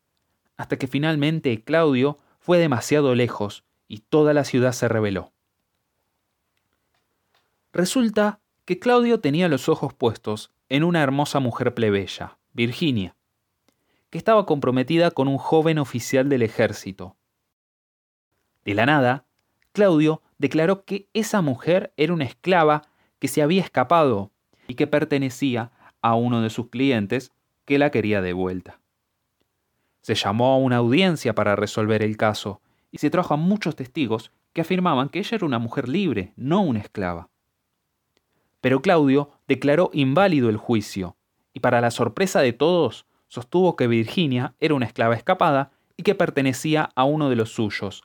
hasta 0.56 0.76
que 0.78 0.88
finalmente 0.88 1.62
Claudio 1.62 2.18
fue 2.40 2.58
demasiado 2.58 3.14
lejos 3.14 3.62
y 3.86 4.00
toda 4.00 4.34
la 4.34 4.42
ciudad 4.42 4.72
se 4.72 4.88
rebeló. 4.88 5.32
Resulta 7.72 8.40
que 8.64 8.80
Claudio 8.80 9.20
tenía 9.20 9.48
los 9.48 9.68
ojos 9.68 9.94
puestos 9.94 10.50
en 10.68 10.82
una 10.82 11.04
hermosa 11.04 11.38
mujer 11.38 11.72
plebeya, 11.72 12.36
Virginia, 12.52 13.14
que 14.10 14.18
estaba 14.18 14.44
comprometida 14.44 15.12
con 15.12 15.28
un 15.28 15.38
joven 15.38 15.78
oficial 15.78 16.28
del 16.28 16.42
ejército. 16.42 17.16
De 18.64 18.74
la 18.74 18.86
nada, 18.86 19.24
Claudio 19.70 20.20
declaró 20.38 20.84
que 20.84 21.08
esa 21.14 21.40
mujer 21.40 21.92
era 21.96 22.12
una 22.12 22.24
esclava 22.24 22.82
que 23.18 23.28
se 23.28 23.42
había 23.42 23.62
escapado 23.62 24.30
y 24.68 24.74
que 24.74 24.86
pertenecía 24.86 25.72
a 26.02 26.14
uno 26.14 26.42
de 26.42 26.50
sus 26.50 26.68
clientes 26.68 27.32
que 27.64 27.78
la 27.78 27.90
quería 27.90 28.20
de 28.20 28.32
vuelta. 28.32 28.80
Se 30.02 30.14
llamó 30.14 30.52
a 30.52 30.58
una 30.58 30.76
audiencia 30.76 31.34
para 31.34 31.56
resolver 31.56 32.02
el 32.02 32.16
caso 32.16 32.60
y 32.90 32.98
se 32.98 33.10
trajo 33.10 33.34
a 33.34 33.38
muchos 33.38 33.76
testigos 33.76 34.30
que 34.52 34.60
afirmaban 34.60 35.08
que 35.08 35.18
ella 35.18 35.36
era 35.36 35.46
una 35.46 35.58
mujer 35.58 35.88
libre, 35.88 36.32
no 36.36 36.60
una 36.62 36.80
esclava. 36.80 37.28
Pero 38.60 38.82
Claudio 38.82 39.30
declaró 39.46 39.90
inválido 39.92 40.48
el 40.48 40.56
juicio 40.56 41.16
y 41.52 41.60
para 41.60 41.80
la 41.80 41.90
sorpresa 41.90 42.40
de 42.40 42.52
todos 42.52 43.06
sostuvo 43.28 43.76
que 43.76 43.86
Virginia 43.86 44.54
era 44.60 44.74
una 44.74 44.86
esclava 44.86 45.14
escapada 45.14 45.72
y 45.96 46.02
que 46.02 46.14
pertenecía 46.14 46.90
a 46.94 47.04
uno 47.04 47.30
de 47.30 47.36
los 47.36 47.50
suyos, 47.52 48.02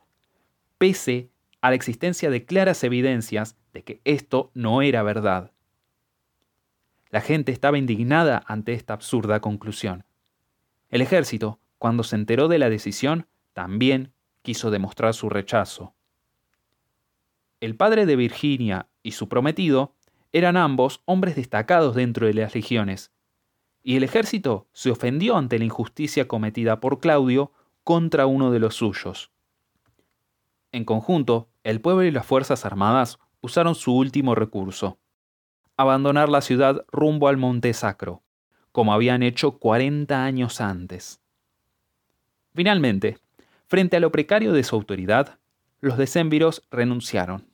pese 0.77 1.30
a 1.61 1.69
la 1.69 1.75
existencia 1.75 2.29
de 2.29 2.45
claras 2.45 2.83
evidencias 2.83 3.55
de 3.73 3.83
que 3.83 4.01
esto 4.03 4.51
no 4.53 4.81
era 4.81 5.03
verdad. 5.03 5.51
La 7.09 7.21
gente 7.21 7.51
estaba 7.51 7.77
indignada 7.77 8.43
ante 8.47 8.73
esta 8.73 8.93
absurda 8.93 9.39
conclusión. 9.39 10.05
El 10.89 11.01
ejército, 11.01 11.59
cuando 11.77 12.03
se 12.03 12.15
enteró 12.15 12.47
de 12.47 12.57
la 12.57 12.69
decisión, 12.69 13.27
también 13.53 14.13
quiso 14.41 14.71
demostrar 14.71 15.13
su 15.13 15.29
rechazo. 15.29 15.93
El 17.59 17.75
padre 17.75 18.05
de 18.05 18.15
Virginia 18.15 18.87
y 19.03 19.11
su 19.11 19.29
prometido 19.29 19.93
eran 20.33 20.57
ambos 20.57 21.01
hombres 21.05 21.35
destacados 21.35 21.95
dentro 21.95 22.25
de 22.25 22.33
las 22.33 22.55
legiones, 22.55 23.11
y 23.83 23.97
el 23.97 24.03
ejército 24.03 24.67
se 24.73 24.91
ofendió 24.91 25.37
ante 25.37 25.59
la 25.59 25.65
injusticia 25.65 26.27
cometida 26.27 26.79
por 26.79 26.99
Claudio 26.99 27.51
contra 27.83 28.25
uno 28.25 28.51
de 28.51 28.59
los 28.59 28.75
suyos. 28.75 29.31
En 30.71 30.85
conjunto, 30.85 31.49
el 31.63 31.81
pueblo 31.81 32.03
y 32.03 32.11
las 32.11 32.25
Fuerzas 32.25 32.65
Armadas 32.65 33.19
usaron 33.41 33.75
su 33.75 33.95
último 33.95 34.35
recurso, 34.35 34.99
abandonar 35.77 36.29
la 36.29 36.41
ciudad 36.41 36.85
rumbo 36.91 37.27
al 37.27 37.37
Monte 37.37 37.73
Sacro, 37.73 38.23
como 38.71 38.93
habían 38.93 39.23
hecho 39.23 39.57
40 39.57 40.23
años 40.23 40.61
antes. 40.61 41.19
Finalmente, 42.53 43.17
frente 43.67 43.97
a 43.97 43.99
lo 43.99 44.11
precario 44.11 44.53
de 44.53 44.63
su 44.63 44.75
autoridad, 44.75 45.39
los 45.79 45.97
decémviros 45.97 46.63
renunciaron. 46.71 47.47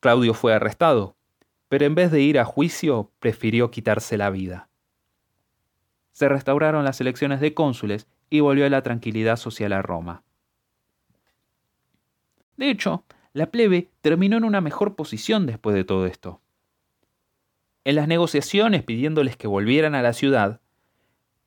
Claudio 0.00 0.34
fue 0.34 0.54
arrestado, 0.54 1.16
pero 1.68 1.84
en 1.84 1.94
vez 1.94 2.10
de 2.10 2.20
ir 2.20 2.38
a 2.38 2.44
juicio 2.44 3.10
prefirió 3.18 3.70
quitarse 3.70 4.16
la 4.16 4.30
vida. 4.30 4.68
Se 6.12 6.28
restauraron 6.28 6.84
las 6.84 7.00
elecciones 7.00 7.40
de 7.40 7.54
cónsules 7.54 8.06
y 8.30 8.40
volvió 8.40 8.68
la 8.68 8.82
tranquilidad 8.82 9.36
social 9.36 9.72
a 9.72 9.82
Roma. 9.82 10.22
De 12.56 12.70
hecho, 12.70 13.04
la 13.32 13.50
plebe 13.50 13.90
terminó 14.00 14.36
en 14.36 14.44
una 14.44 14.60
mejor 14.60 14.96
posición 14.96 15.46
después 15.46 15.74
de 15.74 15.84
todo 15.84 16.06
esto. 16.06 16.40
En 17.84 17.94
las 17.94 18.08
negociaciones 18.08 18.82
pidiéndoles 18.82 19.36
que 19.36 19.46
volvieran 19.46 19.94
a 19.94 20.02
la 20.02 20.12
ciudad, 20.12 20.60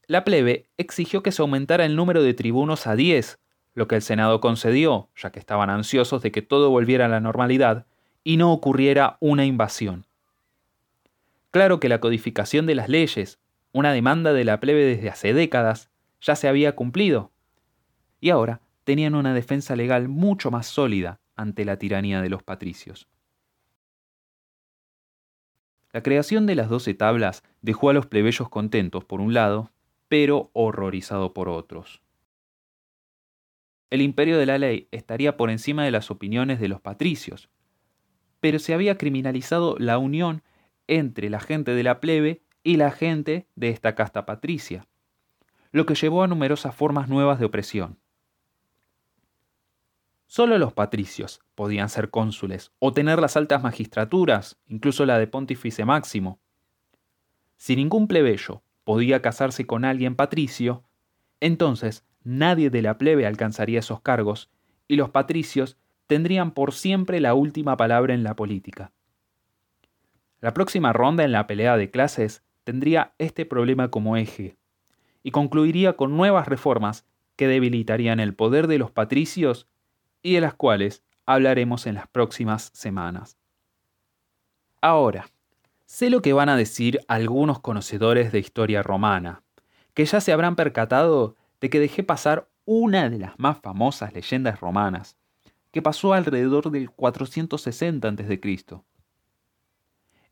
la 0.07 0.23
plebe 0.23 0.67
exigió 0.77 1.21
que 1.21 1.31
se 1.31 1.41
aumentara 1.41 1.85
el 1.85 1.95
número 1.95 2.23
de 2.23 2.33
tribunos 2.33 2.87
a 2.87 2.95
10, 2.95 3.39
lo 3.73 3.87
que 3.87 3.95
el 3.95 4.01
Senado 4.01 4.39
concedió, 4.39 5.09
ya 5.15 5.31
que 5.31 5.39
estaban 5.39 5.69
ansiosos 5.69 6.21
de 6.21 6.31
que 6.31 6.41
todo 6.41 6.69
volviera 6.69 7.05
a 7.05 7.09
la 7.09 7.19
normalidad 7.19 7.85
y 8.23 8.37
no 8.37 8.51
ocurriera 8.53 9.17
una 9.19 9.45
invasión. 9.45 10.05
Claro 11.51 11.79
que 11.79 11.89
la 11.89 11.99
codificación 11.99 12.65
de 12.65 12.75
las 12.75 12.89
leyes, 12.89 13.39
una 13.71 13.91
demanda 13.91 14.33
de 14.33 14.45
la 14.45 14.59
plebe 14.59 14.85
desde 14.85 15.09
hace 15.09 15.33
décadas, 15.33 15.89
ya 16.21 16.35
se 16.35 16.47
había 16.47 16.75
cumplido. 16.75 17.31
Y 18.19 18.29
ahora 18.29 18.61
tenían 18.89 19.13
una 19.13 19.35
defensa 19.35 19.75
legal 19.75 20.07
mucho 20.07 20.49
más 20.49 20.65
sólida 20.65 21.21
ante 21.35 21.63
la 21.63 21.77
tiranía 21.77 22.23
de 22.23 22.29
los 22.29 22.41
patricios. 22.41 23.07
La 25.91 26.01
creación 26.01 26.47
de 26.47 26.55
las 26.55 26.69
doce 26.69 26.95
tablas 26.95 27.43
dejó 27.61 27.91
a 27.91 27.93
los 27.93 28.07
plebeyos 28.07 28.49
contentos 28.49 29.05
por 29.05 29.21
un 29.21 29.35
lado, 29.35 29.69
pero 30.07 30.49
horrorizado 30.53 31.35
por 31.35 31.49
otros. 31.49 32.01
El 33.91 34.01
imperio 34.01 34.39
de 34.39 34.47
la 34.47 34.57
ley 34.57 34.87
estaría 34.89 35.37
por 35.37 35.51
encima 35.51 35.83
de 35.83 35.91
las 35.91 36.09
opiniones 36.09 36.59
de 36.59 36.69
los 36.69 36.81
patricios, 36.81 37.47
pero 38.39 38.57
se 38.57 38.73
había 38.73 38.97
criminalizado 38.97 39.75
la 39.77 39.99
unión 39.99 40.41
entre 40.87 41.29
la 41.29 41.39
gente 41.39 41.75
de 41.75 41.83
la 41.83 41.99
plebe 41.99 42.41
y 42.63 42.77
la 42.77 42.89
gente 42.89 43.45
de 43.55 43.69
esta 43.69 43.93
casta 43.93 44.25
patricia, 44.25 44.87
lo 45.71 45.85
que 45.85 45.93
llevó 45.93 46.23
a 46.23 46.27
numerosas 46.27 46.73
formas 46.73 47.07
nuevas 47.07 47.37
de 47.37 47.45
opresión. 47.45 47.99
Solo 50.31 50.59
los 50.59 50.73
patricios 50.73 51.41
podían 51.55 51.89
ser 51.89 52.11
cónsules 52.11 52.71
o 52.77 52.93
tener 52.93 53.19
las 53.19 53.35
altas 53.35 53.63
magistraturas, 53.63 54.59
incluso 54.67 55.07
la 55.07 55.17
de 55.17 55.25
pontífice 55.25 55.85
máximo. 55.85 56.39
Si 57.57 57.75
ningún 57.75 58.07
plebeyo 58.07 58.61
podía 58.83 59.23
casarse 59.23 59.65
con 59.65 59.85
alguien 59.85 60.15
patricio, 60.15 60.83
entonces 61.39 62.05
nadie 62.23 62.69
de 62.69 62.83
la 62.83 62.99
plebe 62.99 63.25
alcanzaría 63.25 63.79
esos 63.79 64.01
cargos 64.01 64.51
y 64.87 64.97
los 64.97 65.09
patricios 65.09 65.77
tendrían 66.05 66.51
por 66.51 66.73
siempre 66.73 67.19
la 67.19 67.33
última 67.33 67.75
palabra 67.75 68.13
en 68.13 68.21
la 68.21 68.35
política. 68.35 68.91
La 70.41 70.53
próxima 70.53 70.93
ronda 70.93 71.23
en 71.23 71.31
la 71.31 71.47
pelea 71.47 71.75
de 71.75 71.89
clases 71.89 72.43
tendría 72.65 73.15
este 73.17 73.47
problema 73.47 73.89
como 73.89 74.15
eje 74.15 74.57
y 75.23 75.31
concluiría 75.31 75.93
con 75.93 76.15
nuevas 76.15 76.47
reformas 76.47 77.07
que 77.35 77.47
debilitarían 77.47 78.19
el 78.19 78.35
poder 78.35 78.67
de 78.67 78.77
los 78.77 78.91
patricios 78.91 79.67
y 80.21 80.33
de 80.33 80.41
las 80.41 80.53
cuales 80.53 81.03
hablaremos 81.25 81.85
en 81.87 81.95
las 81.95 82.07
próximas 82.07 82.71
semanas. 82.73 83.37
Ahora, 84.81 85.29
sé 85.85 86.09
lo 86.09 86.21
que 86.21 86.33
van 86.33 86.49
a 86.49 86.57
decir 86.57 86.99
algunos 87.07 87.59
conocedores 87.59 88.31
de 88.31 88.39
historia 88.39 88.81
romana, 88.83 89.43
que 89.93 90.05
ya 90.05 90.21
se 90.21 90.31
habrán 90.31 90.55
percatado 90.55 91.35
de 91.61 91.69
que 91.69 91.79
dejé 91.79 92.03
pasar 92.03 92.49
una 92.65 93.09
de 93.09 93.19
las 93.19 93.37
más 93.37 93.59
famosas 93.59 94.13
leyendas 94.13 94.59
romanas, 94.59 95.17
que 95.71 95.81
pasó 95.81 96.13
alrededor 96.13 96.71
del 96.71 96.89
460 96.89 98.07
a.C. 98.07 98.39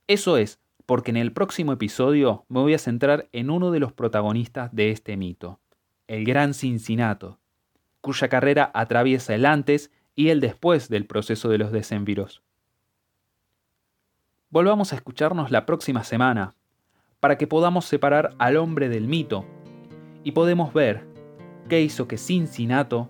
Eso 0.07 0.37
es 0.37 0.59
porque 0.85 1.11
en 1.11 1.17
el 1.17 1.33
próximo 1.33 1.73
episodio 1.73 2.45
me 2.47 2.61
voy 2.61 2.73
a 2.73 2.79
centrar 2.79 3.27
en 3.33 3.49
uno 3.49 3.71
de 3.71 3.79
los 3.79 3.91
protagonistas 3.91 4.73
de 4.73 4.91
este 4.91 5.17
mito, 5.17 5.59
el 6.07 6.23
gran 6.23 6.53
Cincinato, 6.53 7.39
cuya 8.07 8.29
carrera 8.29 8.71
atraviesa 8.73 9.35
el 9.35 9.45
antes 9.45 9.91
y 10.15 10.29
el 10.29 10.39
después 10.39 10.87
del 10.87 11.05
proceso 11.05 11.49
de 11.49 11.57
los 11.57 11.73
decemviros. 11.73 12.41
Volvamos 14.49 14.93
a 14.93 14.95
escucharnos 14.95 15.51
la 15.51 15.65
próxima 15.65 16.05
semana, 16.05 16.55
para 17.19 17.37
que 17.37 17.47
podamos 17.47 17.83
separar 17.83 18.33
al 18.39 18.55
hombre 18.55 18.87
del 18.87 19.09
mito 19.09 19.43
y 20.23 20.31
podemos 20.31 20.73
ver 20.73 21.05
qué 21.67 21.81
hizo 21.81 22.07
que 22.07 22.17
Cincinato 22.17 23.09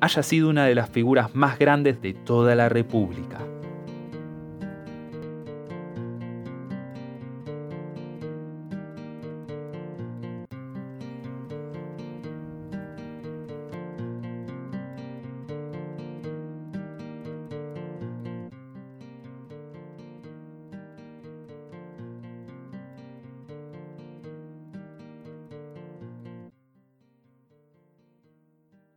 haya 0.00 0.22
sido 0.22 0.48
una 0.48 0.64
de 0.64 0.76
las 0.76 0.90
figuras 0.90 1.34
más 1.34 1.58
grandes 1.58 2.00
de 2.00 2.14
toda 2.14 2.54
la 2.54 2.68
República. 2.68 3.44